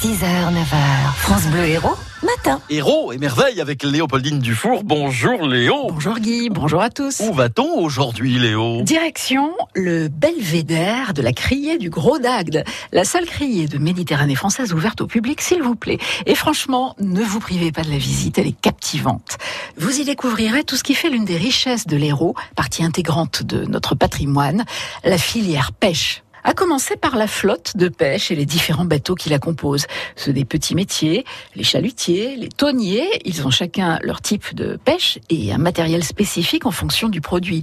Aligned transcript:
6h, 0.00 0.14
9h. 0.24 1.12
France 1.16 1.46
Bleu 1.48 1.66
Héros, 1.66 1.94
matin. 2.22 2.62
Héros 2.70 3.12
et 3.12 3.18
merveille 3.18 3.60
avec 3.60 3.82
Léopoldine 3.82 4.38
Dufour. 4.38 4.82
Bonjour 4.82 5.46
Léo. 5.46 5.88
Bonjour 5.90 6.18
Guy, 6.18 6.48
bonjour 6.48 6.80
à 6.80 6.88
tous. 6.88 7.20
Où 7.20 7.34
va-t-on 7.34 7.78
aujourd'hui 7.80 8.38
Léo? 8.38 8.80
Direction 8.80 9.52
le 9.74 10.08
belvédère 10.08 11.12
de 11.12 11.20
la 11.20 11.34
criée 11.34 11.76
du 11.76 11.90
Gros 11.90 12.18
d'Agde, 12.18 12.64
la 12.92 13.04
seule 13.04 13.26
criée 13.26 13.68
de 13.68 13.76
Méditerranée 13.76 14.36
française 14.36 14.72
ouverte 14.72 15.02
au 15.02 15.06
public, 15.06 15.42
s'il 15.42 15.62
vous 15.62 15.76
plaît. 15.76 15.98
Et 16.24 16.34
franchement, 16.34 16.96
ne 16.98 17.22
vous 17.22 17.38
privez 17.38 17.70
pas 17.70 17.82
de 17.82 17.90
la 17.90 17.98
visite, 17.98 18.38
elle 18.38 18.46
est 18.46 18.58
captivante. 18.58 19.36
Vous 19.76 20.00
y 20.00 20.06
découvrirez 20.06 20.64
tout 20.64 20.76
ce 20.76 20.82
qui 20.82 20.94
fait 20.94 21.10
l'une 21.10 21.26
des 21.26 21.36
richesses 21.36 21.86
de 21.86 21.98
l'Hérault, 21.98 22.34
partie 22.56 22.82
intégrante 22.82 23.42
de 23.42 23.66
notre 23.66 23.94
patrimoine, 23.94 24.64
la 25.04 25.18
filière 25.18 25.72
pêche 25.72 26.22
à 26.44 26.54
commencer 26.54 26.96
par 26.96 27.16
la 27.16 27.26
flotte 27.26 27.76
de 27.76 27.88
pêche 27.88 28.30
et 28.30 28.36
les 28.36 28.46
différents 28.46 28.84
bateaux 28.84 29.14
qui 29.14 29.28
la 29.28 29.38
composent. 29.38 29.86
Ceux 30.16 30.32
des 30.32 30.44
petits 30.44 30.74
métiers, 30.74 31.24
les 31.54 31.64
chalutiers, 31.64 32.36
les 32.36 32.48
tonniers, 32.48 33.08
ils 33.24 33.46
ont 33.46 33.50
chacun 33.50 33.98
leur 34.02 34.20
type 34.20 34.54
de 34.54 34.78
pêche 34.84 35.18
et 35.28 35.52
un 35.52 35.58
matériel 35.58 36.04
spécifique 36.04 36.66
en 36.66 36.70
fonction 36.70 37.08
du 37.08 37.20
produit. 37.20 37.62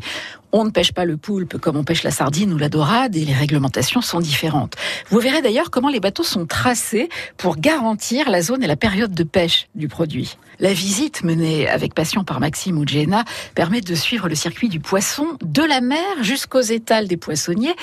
On 0.53 0.63
ne 0.63 0.70
pêche 0.70 0.94
pas 0.94 1.03
le 1.03 1.17
poulpe 1.17 1.58
comme 1.58 1.76
on 1.76 1.84
pêche 1.84 2.03
la 2.03 2.12
sardine 2.12 2.53
ou 2.53 2.58
la 2.58 2.70
dorade 2.70 3.16
et 3.16 3.26
les 3.26 3.34
réglementations 3.34 4.02
sont 4.02 4.20
différentes. 4.20 4.76
Vous 5.09 5.20
verrez 5.20 5.41
d'ailleurs 5.41 5.72
comment 5.72 5.89
les 5.89 6.00
bateaux 6.00 6.23
sont 6.23 6.45
tracés 6.45 7.09
pour 7.36 7.58
garantir 7.58 8.30
la 8.30 8.41
zone 8.41 8.64
et 8.64 8.67
la 8.67 8.78
période 8.78 9.14
de 9.14 9.23
pêche 9.23 9.67
du 9.75 9.89
produit. 9.89 10.38
La 10.59 10.73
visite 10.73 11.23
menée 11.23 11.67
avec 11.67 11.94
passion 11.94 12.23
par 12.23 12.39
Maxime 12.39 12.78
ou 12.78 12.88
Jenna 12.88 13.25
permet 13.55 13.81
de 13.81 13.94
suivre 13.94 14.30
le 14.30 14.36
circuit 14.36 14.70
du 14.70 14.80
poisson 14.80 15.38
de 15.44 15.62
la 15.62 15.81
mer 15.81 16.02
jusqu'aux 16.22 16.62
étals 16.62 17.08
des 17.08 17.17
poissonniers 17.17 17.75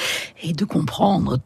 et 0.43 0.53
de 0.55 0.65
comprendre 0.65 0.84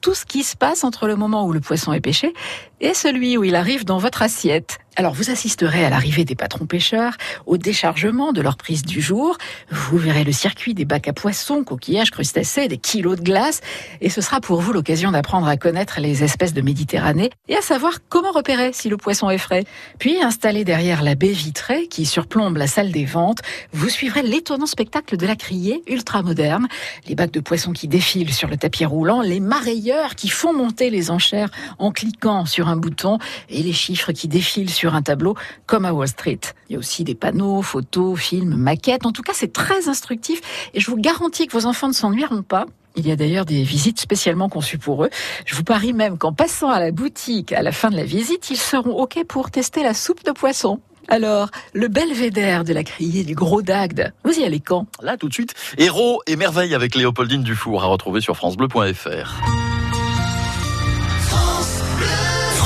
tout 0.01 0.15
ce 0.15 0.25
qui 0.25 0.43
se 0.43 0.57
passe 0.57 0.85
entre 0.85 1.07
le 1.07 1.17
moment 1.17 1.47
où 1.47 1.53
le 1.53 1.61
poisson 1.61 1.93
est 1.93 2.01
pêché 2.01 2.33
et 2.81 2.95
celui 2.95 3.37
où 3.37 3.45
il 3.45 3.55
arrive 3.55 3.85
dans 3.85 3.99
votre 3.99 4.23
assiette. 4.23 4.79
Alors 4.99 5.15
vous 5.15 5.31
assisterez 5.31 5.85
à 5.85 5.91
l'arrivée 5.91 6.25
des 6.25 6.35
patrons 6.35 6.67
pêcheurs, 6.67 7.13
au 7.47 7.57
déchargement 7.57 8.33
de 8.33 8.41
leur 8.41 8.57
prise 8.57 8.83
du 8.83 9.01
jour, 9.01 9.39
vous 9.71 9.97
verrez 9.97 10.25
le 10.25 10.33
circuit 10.33 10.75
des 10.75 10.85
bacs 10.85 11.07
à 11.07 11.13
poissons, 11.13 11.63
coquillages, 11.63 12.11
crustacés, 12.11 12.67
des 12.67 12.79
kilos 12.79 13.17
de 13.17 13.23
glace, 13.23 13.61
et 14.01 14.11
ce 14.11 14.21
sera 14.21 14.41
pour 14.41 14.61
vous 14.61 14.73
l'occasion 14.73 15.13
d'apprendre 15.13 15.47
à 15.47 15.57
connaître 15.57 16.01
les 16.01 16.25
espèces 16.25 16.53
de 16.53 16.63
Méditerranée 16.63 17.31
et 17.49 17.55
à 17.55 17.63
savoir 17.63 17.99
comment 18.09 18.33
repérer 18.33 18.73
si 18.73 18.89
le 18.89 18.97
poisson 18.97 19.31
est 19.31 19.39
frais. 19.39 19.67
Puis 20.01 20.21
installé 20.21 20.65
derrière 20.65 21.05
la 21.05 21.15
baie 21.15 21.29
vitrée 21.29 21.87
qui 21.87 22.05
surplombe 22.05 22.57
la 22.57 22.67
salle 22.67 22.91
des 22.91 23.05
ventes, 23.05 23.39
vous 23.73 23.89
suivrez 23.89 24.23
l'étonnant 24.23 24.67
spectacle 24.67 25.17
de 25.17 25.29
la 25.29 25.37
criée 25.37 25.85
ultra 25.87 26.23
moderne, 26.23 26.67
les 27.07 27.15
bacs 27.15 27.31
de 27.31 27.39
poissons 27.39 27.73
qui 27.73 27.87
défilent 27.87 28.35
sur 28.35 28.49
le 28.49 28.57
tapis 28.57 28.85
roulant, 28.85 29.23
les 29.23 29.39
marailleurs 29.39 30.17
qui 30.17 30.29
font 30.29 30.53
monter 30.53 30.91
les 30.91 31.13
enchères 31.13 31.51
en 31.79 31.93
cliquant 31.93 32.47
sur 32.47 32.68
un 32.69 32.77
bouton 32.77 33.19
et 33.49 33.63
les 33.63 33.73
chiffres 33.73 34.13
qui 34.13 34.29
défilent 34.29 34.71
sur 34.71 34.95
un 34.95 35.03
tableau 35.03 35.35
comme 35.67 35.85
à 35.85 35.93
Wall 35.93 36.09
Street. 36.09 36.41
Il 36.69 36.75
y 36.75 36.77
a 36.77 36.79
aussi 36.79 37.05
des 37.05 37.15
panneaux, 37.15 37.63
photos, 37.63 38.19
films, 38.19 38.55
maquettes. 38.55 39.07
En 39.07 39.13
tout 39.13 39.23
cas, 39.23 39.33
c'est 39.35 39.53
très 39.53 39.89
instructif 39.89 40.41
et 40.75 40.81
je 40.81 40.91
vous 40.91 40.97
garantis 40.97 41.47
que 41.47 41.53
vos 41.53 41.67
enfants 41.67 41.89
ne 41.89 41.93
s'ennuieront 41.93 42.43
pas. 42.43 42.67
Il 42.97 43.07
y 43.07 43.13
a 43.13 43.17
d'ailleurs 43.17 43.45
des 43.45 43.63
visites 43.63 44.01
spécialement 44.01 44.49
conçues 44.49 44.79
pour 44.79 45.05
eux. 45.05 45.11
Je 45.47 45.55
vous 45.55 45.63
parie 45.63 45.93
même 45.93 46.19
qu'en 46.19 46.33
passant 46.33 46.71
à 46.71 46.81
la 46.81 46.91
boutique 46.91 47.53
à 47.53 47.63
la 47.63 47.71
fin 47.71 47.91
de 47.91 47.97
la 47.97 48.05
visite, 48.05 48.51
ils 48.51 48.57
seront 48.57 49.01
OK 49.01 49.23
pour 49.29 49.51
tester 49.51 49.83
la 49.83 49.95
soupe 49.95 50.25
de 50.25 50.33
poisson. 50.33 50.81
Alors, 51.09 51.49
le 51.73 51.89
belvédère 51.89 52.65
de 52.65 52.75
la 52.75 52.85
criée 52.85 53.25
du 53.25 53.35
Gros 53.35 53.63
d'Agde, 53.63 54.13
vous 54.25 54.39
y 54.39 54.45
allez 54.45 54.61
quand? 54.61 54.87
Là, 55.03 55.17
tout 55.17 55.29
de 55.29 55.33
suite, 55.33 55.55
Héros 55.79 56.21
et 56.27 56.37
merveille 56.37 56.75
avec 56.75 56.95
Léopoldine 56.95 57.43
Dufour 57.43 57.83
à 57.83 57.87
retrouver 57.87 58.21
sur 58.21 58.37
francebleu.fr. 58.37 59.68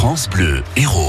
France 0.02 0.28
Bleu 0.28 0.64
Héros. 0.74 1.02